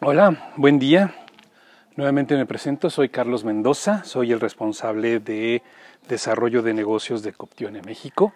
Hola, 0.00 0.52
buen 0.54 0.78
día. 0.78 1.12
Nuevamente 1.96 2.36
me 2.36 2.46
presento, 2.46 2.88
soy 2.88 3.08
Carlos 3.08 3.42
Mendoza, 3.42 4.04
soy 4.04 4.30
el 4.30 4.38
responsable 4.38 5.18
de 5.18 5.60
desarrollo 6.08 6.62
de 6.62 6.72
negocios 6.72 7.24
de 7.24 7.32
Coptione 7.32 7.82
México. 7.82 8.32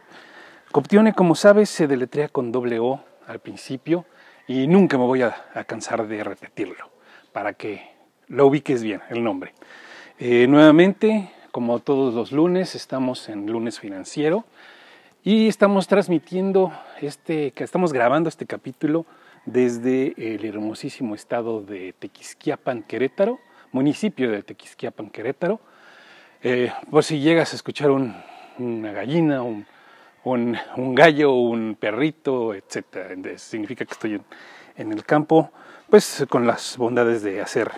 Coptione, 0.73 1.13
como 1.15 1.37
sabes, 1.37 1.71
se 1.71 1.87
deletrea 1.87 2.29
con 2.29 2.51
doble 2.51 2.81
O 2.81 3.05
al 3.29 3.39
principio 3.39 4.07
y 4.49 4.67
nunca 4.67 4.99
me 4.99 5.05
voy 5.05 5.23
a, 5.23 5.37
cansar 5.65 6.09
de 6.09 6.25
repetirlo 6.25 6.91
para 7.33 7.53
que 7.53 7.93
lo 8.27 8.49
ubiques 8.49 8.83
bien, 8.83 9.01
el 9.09 9.23
nombre. 9.23 9.55
Eh, 10.19 10.49
nuevamente, 10.49 11.31
como 11.53 11.79
todos 11.79 12.13
los 12.13 12.33
lunes, 12.33 12.75
estamos 12.75 13.29
en 13.29 13.47
lunes 13.47 13.79
financiero 13.79 14.45
y 15.23 15.47
estamos 15.47 15.87
transmitiendo 15.87 16.73
este, 17.01 17.53
estamos 17.57 17.93
grabando 17.93 18.29
este 18.29 18.47
capítulo 18.47 19.07
desde 19.45 20.15
el 20.17 20.45
hermosísimo 20.45 21.15
estado 21.15 21.63
de 21.63 21.95
Tequisquiapan, 21.99 22.83
Querétaro, 22.83 23.41
municipio 23.73 24.31
de 24.31 24.43
Tequisquiapan, 24.43 25.11
Querétaro. 25.11 25.61
Eh, 26.43 26.73
por 26.91 27.05
si 27.05 27.21
llegas 27.21 27.53
a 27.53 27.57
escuchar 27.57 27.91
una 27.91 28.93
gallina, 28.93 29.43
un, 29.43 29.67
un, 30.25 30.95
gallo, 30.95 31.35
un 31.35 31.77
perrito, 31.79 32.55
etc. 32.55 33.37
Significa 33.37 33.85
que 33.85 33.93
estoy 33.93 34.21
en, 34.77 34.93
el 34.93 35.05
campo, 35.05 35.51
pues 35.89 36.25
con 36.29 36.47
las 36.47 36.77
bondades 36.77 37.23
de 37.23 37.41
hacer 37.41 37.71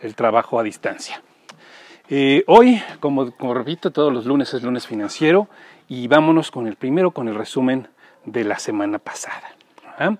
el 0.00 0.14
trabajo 0.14 0.58
a 0.58 0.62
distancia. 0.62 1.22
Eh, 2.08 2.44
hoy, 2.46 2.82
como, 3.00 3.30
como, 3.36 3.54
repito, 3.54 3.90
todos 3.90 4.12
los 4.12 4.26
lunes 4.26 4.52
es 4.54 4.62
lunes 4.62 4.86
financiero 4.86 5.48
y 5.88 6.08
vámonos 6.08 6.50
con 6.50 6.66
el 6.66 6.76
primero, 6.76 7.12
con 7.12 7.28
el 7.28 7.34
resumen 7.34 7.88
de 8.24 8.44
la 8.44 8.58
semana 8.58 8.98
pasada. 8.98 9.54
¿ah? 9.98 10.16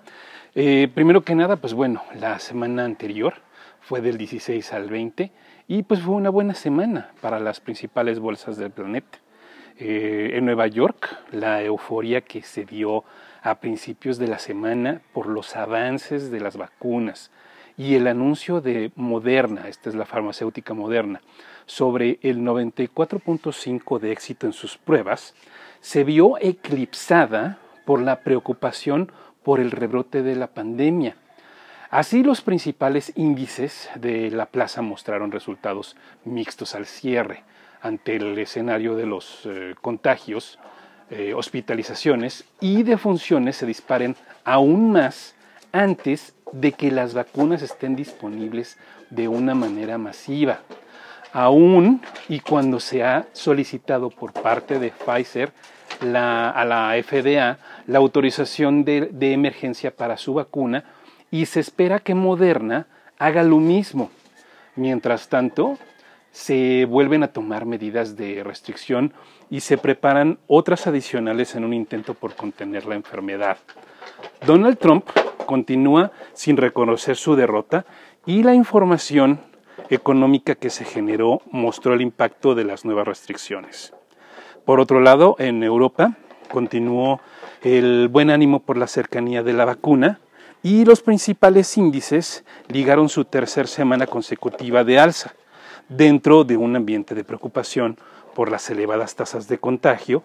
Eh, 0.55 0.87
primero 0.93 1.23
que 1.23 1.33
nada, 1.33 1.55
pues 1.55 1.73
bueno, 1.73 2.03
la 2.13 2.37
semana 2.37 2.85
anterior 2.85 3.33
fue 3.81 4.01
del 4.01 4.19
16 4.19 4.71
al 4.73 4.87
20 4.87 5.31
y 5.67 5.81
pues 5.81 6.01
fue 6.01 6.13
una 6.13 6.29
buena 6.29 6.53
semana 6.53 7.09
para 7.21 7.39
las 7.39 7.59
principales 7.59 8.19
bolsas 8.19 8.57
del 8.57 8.69
planeta. 8.69 9.17
Eh, 9.79 10.33
en 10.33 10.45
Nueva 10.45 10.67
York, 10.67 11.09
la 11.31 11.63
euforia 11.63 12.21
que 12.21 12.43
se 12.43 12.65
dio 12.65 13.03
a 13.41 13.55
principios 13.55 14.19
de 14.19 14.27
la 14.27 14.37
semana 14.37 15.01
por 15.11 15.25
los 15.25 15.55
avances 15.55 16.29
de 16.29 16.39
las 16.39 16.55
vacunas 16.55 17.31
y 17.75 17.95
el 17.95 18.05
anuncio 18.05 18.61
de 18.61 18.91
Moderna, 18.95 19.67
esta 19.67 19.89
es 19.89 19.95
la 19.95 20.05
farmacéutica 20.05 20.75
Moderna, 20.75 21.21
sobre 21.65 22.19
el 22.21 22.41
94.5 22.41 23.99
de 23.99 24.11
éxito 24.11 24.45
en 24.45 24.53
sus 24.53 24.77
pruebas, 24.77 25.33
se 25.81 26.03
vio 26.03 26.37
eclipsada 26.39 27.57
por 27.85 27.99
la 27.99 28.19
preocupación 28.19 29.11
por 29.43 29.59
el 29.59 29.71
rebrote 29.71 30.23
de 30.23 30.35
la 30.35 30.47
pandemia. 30.47 31.15
Así 31.89 32.23
los 32.23 32.41
principales 32.41 33.13
índices 33.15 33.89
de 33.95 34.31
la 34.31 34.47
plaza 34.47 34.81
mostraron 34.81 35.31
resultados 35.31 35.95
mixtos 36.25 36.73
al 36.73 36.87
cierre 36.87 37.43
ante 37.83 38.15
el 38.15 38.39
escenario 38.39 38.95
de 38.95 39.05
los 39.05 39.41
eh, 39.45 39.75
contagios, 39.79 40.57
eh, 41.09 41.33
hospitalizaciones 41.35 42.45
y 42.61 42.83
defunciones 42.83 43.57
se 43.57 43.65
disparen 43.65 44.15
aún 44.45 44.93
más 44.93 45.35
antes 45.73 46.33
de 46.53 46.71
que 46.71 46.91
las 46.91 47.13
vacunas 47.13 47.61
estén 47.61 47.95
disponibles 47.95 48.77
de 49.09 49.27
una 49.27 49.53
manera 49.53 49.97
masiva. 49.97 50.61
Aún 51.33 52.01
y 52.29 52.39
cuando 52.39 52.79
se 52.79 53.03
ha 53.03 53.27
solicitado 53.33 54.09
por 54.09 54.31
parte 54.33 54.79
de 54.79 54.91
Pfizer 54.91 55.51
a 55.99 56.65
la 56.65 56.95
FDA 57.03 57.57
la 57.87 57.99
autorización 57.99 58.85
de, 58.85 59.33
emergencia 59.33 59.95
para 59.95 60.17
su 60.17 60.33
vacuna 60.33 60.85
y 61.31 61.45
se 61.45 61.59
espera 61.59 61.99
que 61.99 62.15
Moderna 62.15 62.87
haga 63.17 63.43
lo 63.43 63.57
mismo. 63.57 64.11
Mientras 64.75 65.29
tanto, 65.29 65.77
se 66.31 66.85
vuelven 66.85 67.23
a 67.23 67.29
tomar 67.29 67.65
medidas 67.65 68.15
de 68.15 68.43
restricción 68.43 69.13
y 69.49 69.59
se 69.59 69.77
preparan 69.77 70.39
otras 70.47 70.87
adicionales 70.87 71.55
en 71.55 71.63
un 71.63 71.73
intento 71.73 72.13
por 72.13 72.35
contener 72.35 72.85
la 72.85 72.95
enfermedad. 72.95 73.57
Donald 74.45 74.77
Trump 74.77 75.05
continúa 75.45 76.11
sin 76.33 76.57
reconocer 76.57 77.15
su 77.15 77.35
derrota 77.35 77.85
y 78.25 78.43
la 78.43 78.55
información 78.55 79.39
económica 79.89 80.55
que 80.55 80.69
se 80.69 80.85
generó 80.85 81.41
mostró 81.51 81.93
el 81.93 82.01
impacto 82.01 82.55
de 82.55 82.63
las 82.63 82.85
nuevas 82.85 83.07
restricciones. 83.07 83.93
Por 84.65 84.79
otro 84.79 85.01
lado, 85.01 85.35
en 85.39 85.61
Europa 85.61 86.17
continuó 86.53 87.19
el 87.63 88.09
buen 88.09 88.29
ánimo 88.29 88.59
por 88.59 88.77
la 88.77 88.85
cercanía 88.85 89.41
de 89.41 89.53
la 89.53 89.65
vacuna 89.65 90.19
y 90.61 90.85
los 90.85 91.01
principales 91.01 91.75
índices 91.77 92.45
ligaron 92.67 93.09
su 93.09 93.25
tercera 93.25 93.67
semana 93.67 94.05
consecutiva 94.05 94.83
de 94.83 94.99
alza, 94.99 95.33
dentro 95.89 96.43
de 96.43 96.55
un 96.55 96.75
ambiente 96.75 97.15
de 97.15 97.23
preocupación 97.23 97.97
por 98.35 98.51
las 98.51 98.69
elevadas 98.69 99.15
tasas 99.15 99.47
de 99.47 99.57
contagio 99.57 100.21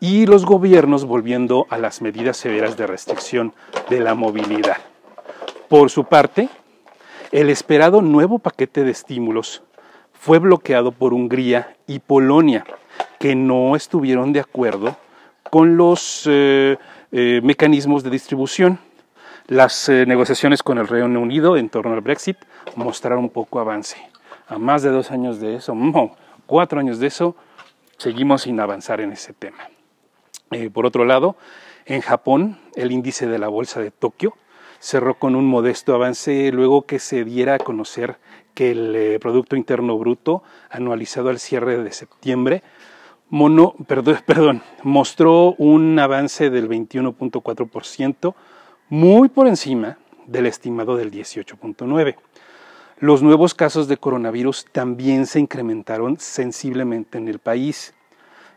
y 0.00 0.26
los 0.26 0.44
gobiernos 0.44 1.06
volviendo 1.06 1.66
a 1.70 1.78
las 1.78 2.02
medidas 2.02 2.36
severas 2.36 2.76
de 2.76 2.86
restricción 2.86 3.54
de 3.88 4.00
la 4.00 4.14
movilidad. 4.14 4.76
Por 5.70 5.88
su 5.88 6.04
parte, 6.04 6.50
el 7.32 7.48
esperado 7.48 8.02
nuevo 8.02 8.38
paquete 8.38 8.84
de 8.84 8.90
estímulos 8.90 9.62
fue 10.12 10.38
bloqueado 10.40 10.92
por 10.92 11.14
Hungría 11.14 11.74
y 11.86 12.00
Polonia, 12.00 12.66
que 13.18 13.34
no 13.34 13.74
estuvieron 13.76 14.34
de 14.34 14.40
acuerdo 14.40 14.96
con 15.50 15.76
los 15.76 16.22
eh, 16.26 16.78
eh, 17.12 17.40
mecanismos 17.42 18.02
de 18.02 18.10
distribución. 18.10 18.78
Las 19.48 19.88
eh, 19.88 20.06
negociaciones 20.06 20.62
con 20.62 20.78
el 20.78 20.86
Reino 20.86 21.20
Unido 21.20 21.56
en 21.56 21.68
torno 21.68 21.92
al 21.92 22.00
Brexit 22.00 22.36
mostraron 22.76 23.28
poco 23.28 23.58
avance. 23.58 23.96
A 24.48 24.58
más 24.58 24.82
de 24.82 24.90
dos 24.90 25.10
años 25.10 25.40
de 25.40 25.56
eso, 25.56 25.76
cuatro 26.46 26.78
años 26.78 27.00
de 27.00 27.08
eso, 27.08 27.36
seguimos 27.98 28.42
sin 28.42 28.60
avanzar 28.60 29.00
en 29.00 29.12
ese 29.12 29.32
tema. 29.32 29.68
por 30.72 30.86
otro 30.86 31.04
lado, 31.04 31.36
en 31.84 32.00
Japón, 32.00 32.58
el 32.76 32.92
índice 32.92 33.26
de 33.26 33.38
la 33.38 33.48
bolsa 33.48 33.80
de 33.80 33.90
Tokio 33.90 34.36
cerró 34.78 35.18
con 35.18 35.34
un 35.34 35.46
modesto 35.46 35.94
avance 35.94 36.50
luego 36.52 36.82
que 36.82 36.98
se 36.98 37.24
diera 37.24 37.54
a 37.54 37.58
conocer 37.58 38.16
que 38.54 38.70
el 38.70 39.18
Producto 39.20 39.56
Interno 39.56 39.98
Bruto 39.98 40.42
anualizado 40.70 41.28
al 41.28 41.38
cierre 41.38 41.82
de 41.82 41.92
septiembre 41.92 42.62
mono, 43.30 43.74
perdón, 44.26 44.62
mostró 44.82 45.54
un 45.54 45.98
avance 45.98 46.50
del 46.50 46.68
21.4%, 46.68 48.34
muy 48.90 49.28
por 49.28 49.46
encima 49.46 49.98
del 50.26 50.46
estimado 50.46 50.96
del 50.96 51.10
18.9%. 51.10 52.16
Los 52.98 53.22
nuevos 53.22 53.54
casos 53.54 53.88
de 53.88 53.96
coronavirus 53.96 54.66
también 54.72 55.24
se 55.24 55.40
incrementaron 55.40 56.20
sensiblemente 56.20 57.16
en 57.16 57.28
el 57.28 57.38
país. 57.38 57.94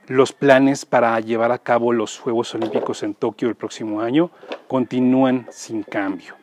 Los 0.07 0.33
planes 0.33 0.85
para 0.85 1.17
llevar 1.21 1.53
a 1.53 1.59
cabo 1.59 1.93
los 1.93 2.19
Juegos 2.19 2.53
Olímpicos 2.53 3.03
en 3.03 3.13
Tokio 3.13 3.47
el 3.47 3.55
próximo 3.55 4.01
año 4.01 4.31
continúan 4.67 5.47
sin 5.49 5.83
cambio. 5.83 6.35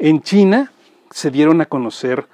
En 0.00 0.20
China 0.22 0.72
se 1.12 1.30
dieron 1.30 1.60
a 1.60 1.66
conocer 1.66 2.26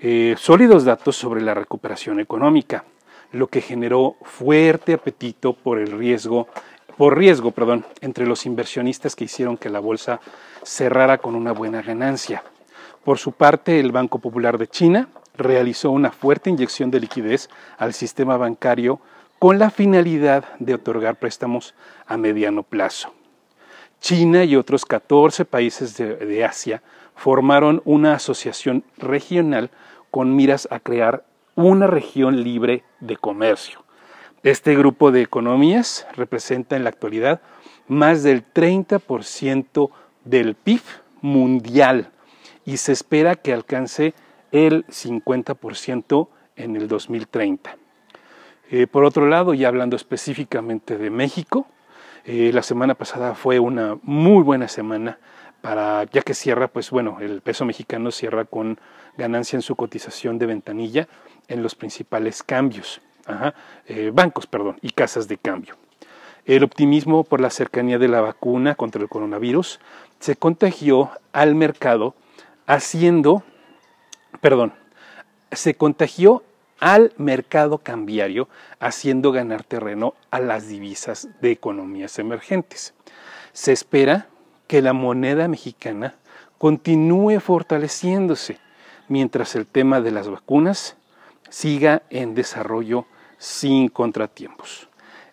eh, 0.00 0.34
sólidos 0.38 0.86
datos 0.86 1.16
sobre 1.16 1.42
la 1.42 1.52
recuperación 1.52 2.18
económica 2.18 2.84
lo 3.32 3.46
que 3.46 3.60
generó 3.60 4.16
fuerte 4.22 4.94
apetito 4.94 5.52
por 5.52 5.78
el 5.78 5.92
riesgo, 5.92 6.48
por 6.96 7.16
riesgo, 7.16 7.50
perdón, 7.52 7.86
entre 8.00 8.26
los 8.26 8.46
inversionistas 8.46 9.16
que 9.16 9.24
hicieron 9.24 9.56
que 9.56 9.70
la 9.70 9.80
bolsa 9.80 10.20
cerrara 10.62 11.18
con 11.18 11.34
una 11.34 11.52
buena 11.52 11.82
ganancia. 11.82 12.42
Por 13.04 13.18
su 13.18 13.32
parte, 13.32 13.80
el 13.80 13.92
Banco 13.92 14.18
Popular 14.18 14.58
de 14.58 14.68
China 14.68 15.08
realizó 15.36 15.90
una 15.90 16.10
fuerte 16.10 16.50
inyección 16.50 16.90
de 16.90 17.00
liquidez 17.00 17.48
al 17.78 17.94
sistema 17.94 18.36
bancario 18.36 19.00
con 19.38 19.58
la 19.58 19.70
finalidad 19.70 20.44
de 20.58 20.74
otorgar 20.74 21.16
préstamos 21.16 21.74
a 22.06 22.18
mediano 22.18 22.62
plazo. 22.62 23.12
China 24.00 24.44
y 24.44 24.56
otros 24.56 24.84
14 24.84 25.44
países 25.46 25.96
de, 25.96 26.16
de 26.16 26.44
Asia 26.44 26.82
formaron 27.14 27.80
una 27.84 28.14
asociación 28.14 28.84
regional 28.98 29.70
con 30.10 30.36
miras 30.36 30.68
a 30.70 30.80
crear 30.80 31.24
una 31.68 31.86
región 31.86 32.42
libre 32.42 32.84
de 33.00 33.16
comercio. 33.16 33.84
Este 34.42 34.74
grupo 34.74 35.10
de 35.12 35.22
economías 35.22 36.06
representa 36.14 36.76
en 36.76 36.84
la 36.84 36.90
actualidad 36.90 37.40
más 37.88 38.22
del 38.22 38.44
30% 38.44 39.90
del 40.24 40.54
PIB 40.54 40.80
mundial 41.20 42.10
y 42.64 42.78
se 42.78 42.92
espera 42.92 43.34
que 43.34 43.52
alcance 43.52 44.14
el 44.52 44.86
50% 44.86 46.28
en 46.56 46.76
el 46.76 46.88
2030. 46.88 47.76
Eh, 48.70 48.86
por 48.86 49.04
otro 49.04 49.26
lado, 49.26 49.54
ya 49.54 49.68
hablando 49.68 49.96
específicamente 49.96 50.96
de 50.96 51.10
México, 51.10 51.66
eh, 52.24 52.50
la 52.52 52.62
semana 52.62 52.94
pasada 52.94 53.34
fue 53.34 53.58
una 53.58 53.98
muy 54.02 54.42
buena 54.42 54.68
semana 54.68 55.18
para, 55.60 56.04
ya 56.04 56.22
que 56.22 56.34
cierra, 56.34 56.68
pues 56.68 56.90
bueno, 56.90 57.18
el 57.20 57.40
peso 57.42 57.64
mexicano 57.64 58.10
cierra 58.10 58.44
con 58.44 58.78
ganancia 59.16 59.56
en 59.56 59.62
su 59.62 59.76
cotización 59.76 60.38
de 60.38 60.46
ventanilla 60.46 61.08
en 61.48 61.62
los 61.62 61.74
principales 61.74 62.42
cambios, 62.42 63.00
eh, 63.86 64.10
bancos, 64.12 64.46
perdón, 64.46 64.78
y 64.82 64.90
casas 64.90 65.28
de 65.28 65.36
cambio. 65.36 65.76
El 66.46 66.64
optimismo 66.64 67.24
por 67.24 67.40
la 67.40 67.50
cercanía 67.50 67.98
de 67.98 68.08
la 68.08 68.20
vacuna 68.20 68.74
contra 68.74 69.02
el 69.02 69.08
coronavirus 69.08 69.78
se 70.18 70.36
contagió 70.36 71.10
al 71.32 71.54
mercado, 71.54 72.14
haciendo 72.66 73.44
perdón, 74.40 74.72
se 75.52 75.74
contagió 75.74 76.42
al 76.78 77.12
mercado 77.18 77.78
cambiario, 77.78 78.48
haciendo 78.78 79.32
ganar 79.32 79.64
terreno 79.64 80.14
a 80.30 80.40
las 80.40 80.68
divisas 80.68 81.28
de 81.40 81.50
economías 81.50 82.18
emergentes. 82.18 82.94
Se 83.52 83.72
espera 83.72 84.28
que 84.70 84.82
la 84.82 84.92
moneda 84.92 85.48
mexicana 85.48 86.14
continúe 86.56 87.40
fortaleciéndose, 87.40 88.58
mientras 89.08 89.56
el 89.56 89.66
tema 89.66 90.00
de 90.00 90.12
las 90.12 90.28
vacunas 90.28 90.96
siga 91.48 92.02
en 92.08 92.36
desarrollo 92.36 93.04
sin 93.36 93.88
contratiempos. 93.88 94.88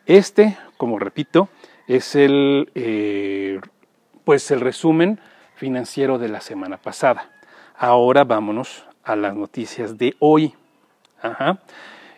Este, 0.08 0.58
como 0.78 0.98
repito, 0.98 1.50
es 1.86 2.16
el, 2.16 2.72
eh, 2.74 3.62
pues 4.26 4.50
el 4.50 4.60
resumen 4.60 5.20
financiero 5.54 6.18
de 6.18 6.30
la 6.30 6.42
semana 6.42 6.78
pasada. 6.78 7.30
Ahora 7.78 8.24
vámonos 8.24 8.86
a 9.04 9.16
las 9.16 9.36
noticias 9.36 10.00
de 10.00 10.16
hoy. 10.18 10.56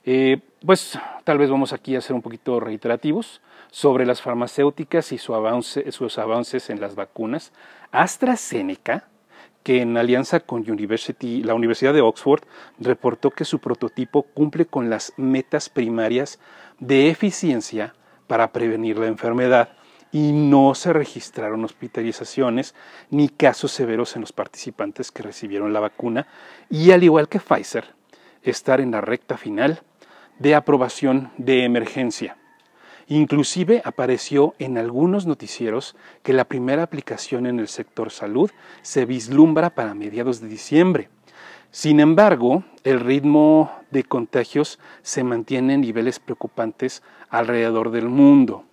Eh, 0.05 0.39
pues 0.65 0.99
tal 1.23 1.37
vez 1.37 1.49
vamos 1.49 1.73
aquí 1.73 1.95
a 1.95 2.01
ser 2.01 2.15
un 2.15 2.21
poquito 2.21 2.59
reiterativos 2.59 3.41
sobre 3.71 4.05
las 4.05 4.21
farmacéuticas 4.21 5.11
y 5.11 5.17
sus 5.17 6.17
avances 6.17 6.69
en 6.69 6.81
las 6.81 6.95
vacunas. 6.95 7.53
AstraZeneca, 7.91 9.07
que 9.63 9.81
en 9.81 9.97
alianza 9.97 10.39
con 10.39 10.65
la 10.65 11.53
Universidad 11.53 11.93
de 11.93 12.01
Oxford 12.01 12.43
reportó 12.79 13.31
que 13.31 13.45
su 13.45 13.59
prototipo 13.59 14.23
cumple 14.23 14.65
con 14.65 14.89
las 14.89 15.13
metas 15.17 15.69
primarias 15.69 16.39
de 16.79 17.09
eficiencia 17.09 17.93
para 18.27 18.51
prevenir 18.51 18.97
la 18.97 19.07
enfermedad 19.07 19.69
y 20.11 20.31
no 20.31 20.73
se 20.75 20.91
registraron 20.93 21.63
hospitalizaciones 21.65 22.73
ni 23.11 23.29
casos 23.29 23.71
severos 23.71 24.15
en 24.15 24.21
los 24.21 24.31
participantes 24.31 25.11
que 25.11 25.23
recibieron 25.23 25.71
la 25.73 25.79
vacuna 25.79 26.27
y 26.69 26.91
al 26.91 27.03
igual 27.03 27.27
que 27.29 27.39
Pfizer, 27.39 27.93
estar 28.41 28.81
en 28.81 28.91
la 28.91 29.01
recta 29.01 29.37
final 29.37 29.83
de 30.39 30.55
aprobación 30.55 31.31
de 31.37 31.63
emergencia. 31.63 32.37
Inclusive 33.07 33.81
apareció 33.85 34.53
en 34.59 34.77
algunos 34.77 35.25
noticieros 35.25 35.95
que 36.21 36.33
la 36.33 36.45
primera 36.45 36.83
aplicación 36.83 37.47
en 37.47 37.59
el 37.59 37.67
sector 37.67 38.11
salud 38.11 38.51
se 38.81 39.05
vislumbra 39.05 39.71
para 39.71 39.95
mediados 39.95 40.41
de 40.41 40.47
diciembre. 40.47 41.09
Sin 41.71 41.99
embargo, 41.99 42.63
el 42.83 42.99
ritmo 42.99 43.71
de 43.91 44.03
contagios 44.03 44.79
se 45.01 45.23
mantiene 45.23 45.73
en 45.73 45.81
niveles 45.81 46.19
preocupantes 46.19 47.03
alrededor 47.29 47.91
del 47.91 48.09
mundo. 48.09 48.63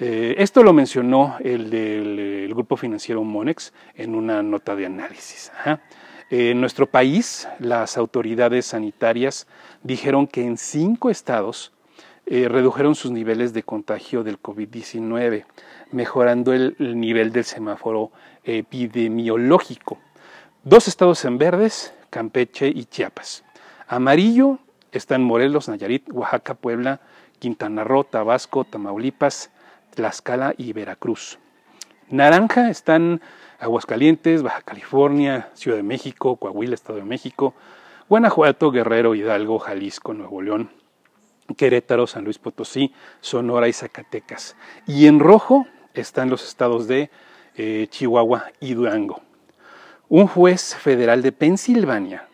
Eh, 0.00 0.34
esto 0.38 0.62
lo 0.62 0.72
mencionó 0.72 1.36
el 1.40 1.70
del 1.70 2.48
grupo 2.50 2.76
financiero 2.76 3.22
Monex 3.22 3.72
en 3.94 4.14
una 4.14 4.42
nota 4.42 4.74
de 4.74 4.86
análisis. 4.86 5.52
En 6.34 6.62
nuestro 6.62 6.86
país, 6.86 7.46
las 7.58 7.98
autoridades 7.98 8.64
sanitarias 8.64 9.46
dijeron 9.82 10.26
que 10.26 10.42
en 10.42 10.56
cinco 10.56 11.10
estados 11.10 11.74
eh, 12.24 12.48
redujeron 12.48 12.94
sus 12.94 13.10
niveles 13.10 13.52
de 13.52 13.62
contagio 13.62 14.24
del 14.24 14.40
COVID-19, 14.40 15.44
mejorando 15.90 16.54
el, 16.54 16.74
nivel 16.78 17.32
del 17.32 17.44
semáforo 17.44 18.12
epidemiológico. 18.44 19.98
Dos 20.64 20.88
estados 20.88 21.22
en 21.26 21.36
verdes, 21.36 21.92
Campeche 22.08 22.68
y 22.68 22.86
Chiapas. 22.86 23.44
Amarillo 23.86 24.58
están 24.90 25.22
Morelos, 25.22 25.68
Nayarit, 25.68 26.10
Oaxaca, 26.10 26.54
Puebla, 26.54 27.02
Quintana 27.40 27.84
Roo, 27.84 28.04
Tabasco, 28.04 28.64
Tamaulipas, 28.64 29.50
Tlaxcala 29.94 30.54
y 30.56 30.72
Veracruz. 30.72 31.38
Naranja 32.12 32.68
están 32.68 33.22
Aguascalientes, 33.58 34.42
Baja 34.42 34.60
California, 34.60 35.48
Ciudad 35.54 35.78
de 35.78 35.82
México, 35.82 36.36
Coahuila, 36.36 36.74
Estado 36.74 36.98
de 36.98 37.06
México, 37.06 37.54
Guanajuato, 38.06 38.70
Guerrero, 38.70 39.14
Hidalgo, 39.14 39.58
Jalisco, 39.58 40.12
Nuevo 40.12 40.42
León, 40.42 40.68
Querétaro, 41.56 42.06
San 42.06 42.24
Luis 42.24 42.38
Potosí, 42.38 42.92
Sonora 43.22 43.66
y 43.66 43.72
Zacatecas. 43.72 44.56
Y 44.86 45.06
en 45.06 45.20
rojo 45.20 45.66
están 45.94 46.28
los 46.28 46.46
estados 46.46 46.86
de 46.86 47.10
eh, 47.56 47.86
Chihuahua 47.88 48.52
y 48.60 48.74
Durango. 48.74 49.22
Un 50.10 50.26
juez 50.26 50.74
federal 50.74 51.22
de 51.22 51.32
Pensilvania 51.32 52.28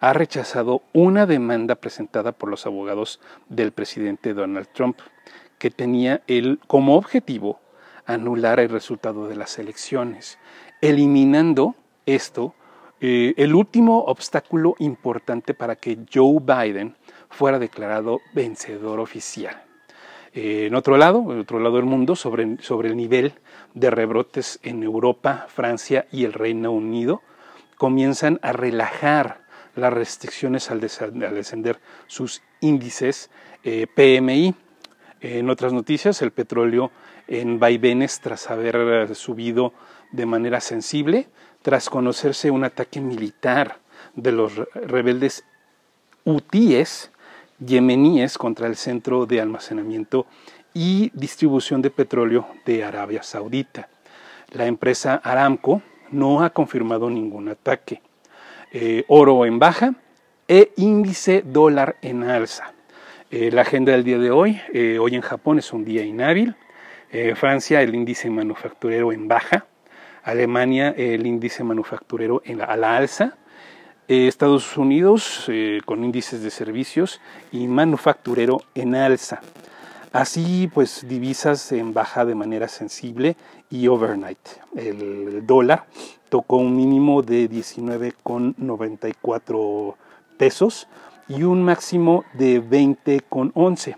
ha 0.00 0.12
rechazado 0.12 0.82
una 0.92 1.26
demanda 1.26 1.76
presentada 1.76 2.32
por 2.32 2.50
los 2.50 2.66
abogados 2.66 3.20
del 3.48 3.70
presidente 3.70 4.34
Donald 4.34 4.66
Trump 4.72 4.98
que 5.58 5.70
tenía 5.70 6.20
él 6.26 6.58
como 6.66 6.96
objetivo 6.96 7.60
anular 8.12 8.60
el 8.60 8.68
resultado 8.68 9.28
de 9.28 9.36
las 9.36 9.58
elecciones, 9.58 10.38
eliminando 10.80 11.74
esto 12.06 12.54
eh, 13.00 13.32
el 13.38 13.54
último 13.54 14.00
obstáculo 14.04 14.74
importante 14.78 15.54
para 15.54 15.76
que 15.76 15.98
Joe 16.12 16.38
Biden 16.40 16.96
fuera 17.30 17.58
declarado 17.58 18.20
vencedor 18.34 19.00
oficial. 19.00 19.62
Eh, 20.34 20.66
en 20.66 20.74
otro 20.74 20.96
lado, 20.96 21.20
en 21.32 21.40
otro 21.40 21.58
lado 21.58 21.76
del 21.76 21.86
mundo, 21.86 22.14
sobre, 22.14 22.58
sobre 22.60 22.88
el 22.88 22.96
nivel 22.96 23.32
de 23.74 23.90
rebrotes 23.90 24.60
en 24.62 24.82
Europa, 24.82 25.46
Francia 25.48 26.06
y 26.12 26.24
el 26.24 26.32
Reino 26.32 26.72
Unido, 26.72 27.22
comienzan 27.76 28.38
a 28.42 28.52
relajar 28.52 29.40
las 29.74 29.92
restricciones 29.92 30.70
al, 30.70 30.80
descender 30.80 31.80
sus 32.06 32.42
índices 32.60 33.30
eh, 33.64 33.86
PMI, 33.86 34.54
en 35.20 35.50
otras 35.50 35.72
noticias, 35.72 36.22
el 36.22 36.30
petróleo 36.30 36.90
en 37.28 37.58
vaivenes 37.58 38.20
tras 38.20 38.50
haber 38.50 39.14
subido 39.14 39.72
de 40.12 40.26
manera 40.26 40.60
sensible, 40.60 41.28
tras 41.62 41.90
conocerse 41.90 42.50
un 42.50 42.64
ataque 42.64 43.00
militar 43.00 43.78
de 44.14 44.32
los 44.32 44.56
rebeldes 44.74 45.44
hutíes 46.24 47.10
yemeníes 47.58 48.38
contra 48.38 48.66
el 48.66 48.76
centro 48.76 49.26
de 49.26 49.40
almacenamiento 49.40 50.26
y 50.72 51.10
distribución 51.14 51.82
de 51.82 51.90
petróleo 51.90 52.46
de 52.64 52.84
Arabia 52.84 53.22
Saudita. 53.22 53.88
La 54.52 54.66
empresa 54.66 55.20
Aramco 55.22 55.82
no 56.10 56.42
ha 56.42 56.50
confirmado 56.50 57.10
ningún 57.10 57.48
ataque. 57.48 58.02
Eh, 58.72 59.04
oro 59.08 59.44
en 59.44 59.58
baja 59.58 59.94
e 60.48 60.72
índice 60.76 61.42
dólar 61.44 61.96
en 62.02 62.24
alza. 62.24 62.72
Eh, 63.32 63.52
la 63.52 63.62
agenda 63.62 63.92
del 63.92 64.02
día 64.02 64.18
de 64.18 64.32
hoy, 64.32 64.60
eh, 64.72 64.98
hoy 64.98 65.14
en 65.14 65.20
Japón 65.20 65.60
es 65.60 65.72
un 65.72 65.84
día 65.84 66.02
inhábil, 66.02 66.56
eh, 67.12 67.36
Francia 67.36 67.80
el 67.80 67.94
índice 67.94 68.28
manufacturero 68.28 69.12
en 69.12 69.28
baja, 69.28 69.66
Alemania 70.24 70.92
el 70.96 71.24
índice 71.24 71.62
manufacturero 71.62 72.42
a 72.66 72.76
la 72.76 72.96
alza, 72.96 73.36
Estados 74.08 74.76
Unidos 74.76 75.48
con 75.84 76.02
índices 76.02 76.42
de 76.42 76.50
servicios 76.50 77.20
y 77.52 77.68
manufacturero 77.68 78.62
en 78.74 78.96
alza. 78.96 79.40
Así 80.10 80.68
pues 80.74 81.06
divisas 81.08 81.70
en 81.70 81.94
baja 81.94 82.24
de 82.24 82.34
manera 82.34 82.66
sensible 82.66 83.36
y 83.70 83.86
overnight. 83.86 84.40
El 84.74 85.46
dólar 85.46 85.86
tocó 86.28 86.56
un 86.56 86.74
mínimo 86.74 87.22
de 87.22 87.48
19,94 87.48 89.94
pesos 90.36 90.88
y 91.30 91.44
un 91.44 91.62
máximo 91.62 92.24
de 92.32 92.60
20,11. 92.60 93.96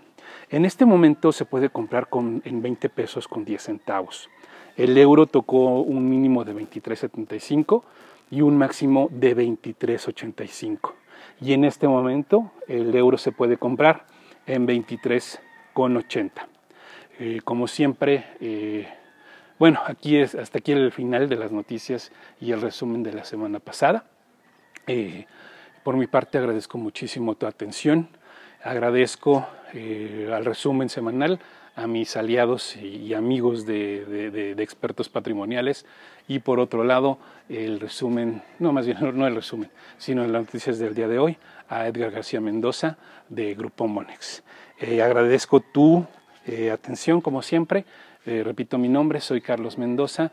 En 0.51 0.65
este 0.65 0.85
momento 0.85 1.31
se 1.31 1.45
puede 1.45 1.69
comprar 1.69 2.07
con, 2.07 2.43
en 2.45 2.61
20 2.61 2.89
pesos 2.89 3.27
con 3.27 3.43
10 3.43 3.61
centavos. 3.61 4.29
El 4.77 4.95
euro 4.97 5.25
tocó 5.25 5.81
un 5.81 6.07
mínimo 6.07 6.43
de 6.43 6.53
23.75 6.53 7.81
y 8.29 8.41
un 8.41 8.55
máximo 8.55 9.09
de 9.11 9.35
23.85. 9.35 10.93
Y 11.41 11.53
en 11.53 11.65
este 11.65 11.87
momento 11.87 12.51
el 12.67 12.95
euro 12.95 13.17
se 13.17 13.31
puede 13.31 13.57
comprar 13.57 14.05
en 14.45 14.67
23,80. 14.67 16.31
Eh, 17.19 17.41
como 17.43 17.67
siempre, 17.67 18.25
eh, 18.41 18.87
bueno, 19.57 19.79
aquí 19.87 20.17
es 20.17 20.35
hasta 20.35 20.59
aquí 20.59 20.71
el 20.71 20.91
final 20.91 21.29
de 21.29 21.35
las 21.35 21.51
noticias 21.51 22.11
y 22.39 22.51
el 22.51 22.61
resumen 22.61 23.01
de 23.01 23.13
la 23.13 23.23
semana 23.23 23.59
pasada. 23.59 24.05
Eh, 24.85 25.25
por 25.83 25.97
mi 25.97 26.07
parte 26.07 26.37
agradezco 26.37 26.77
muchísimo 26.77 27.35
tu 27.35 27.45
atención, 27.45 28.07
agradezco 28.63 29.45
eh, 29.73 30.31
al 30.33 30.45
resumen 30.45 30.89
semanal 30.89 31.39
a 31.75 31.87
mis 31.87 32.15
aliados 32.15 32.75
y, 32.77 33.13
amigos 33.13 33.65
de, 33.65 34.55
expertos 34.59 35.09
patrimoniales. 35.09 35.85
Y 36.27 36.39
por 36.39 36.59
otro 36.59 36.83
lado 36.83 37.17
el 37.49 37.79
resumen, 37.79 38.43
no 38.59 38.71
más 38.71 38.85
bien 38.85 38.97
no 39.17 39.27
el 39.27 39.35
resumen, 39.35 39.69
sino 39.97 40.25
las 40.25 40.43
noticias 40.43 40.79
del 40.79 40.95
día 40.95 41.07
de 41.07 41.19
hoy 41.19 41.37
a 41.67 41.87
Edgar 41.87 42.11
García 42.11 42.39
Mendoza 42.39 42.97
de 43.27 43.53
Grupo 43.55 43.87
Monex. 43.87 44.43
Eh, 44.79 45.01
agradezco 45.01 45.59
tu 45.59 46.05
eh, 46.45 46.71
atención 46.71 47.21
como 47.21 47.41
siempre, 47.41 47.85
repito 48.25 48.77
mi 48.77 48.87
nombre, 48.87 49.19
soy 49.19 49.41
Carlos 49.41 49.77
Mendoza, 49.77 50.31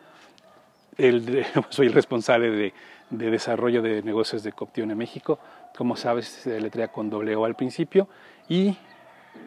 soy 1.70 1.86
el 1.86 1.92
responsable 1.92 2.50
de 2.50 2.72
de 3.10 3.30
desarrollo 3.30 3.82
de 3.82 4.02
negocios 4.02 4.42
de 4.42 4.52
Coptione 4.52 4.94
México. 4.94 5.38
Como 5.76 5.96
sabes, 5.96 6.26
se 6.26 6.60
letrea 6.60 6.88
con 6.88 7.10
doble 7.10 7.36
O 7.36 7.44
al 7.44 7.56
principio. 7.56 8.08
Y 8.48 8.76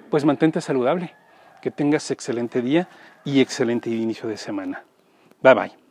pues 0.09 0.25
mantente 0.25 0.61
saludable. 0.61 1.13
Que 1.61 1.71
tengas 1.71 2.11
excelente 2.11 2.61
día 2.61 2.89
y 3.23 3.39
excelente 3.39 3.89
inicio 3.89 4.27
de 4.27 4.37
semana. 4.37 4.83
Bye 5.41 5.53
bye. 5.53 5.82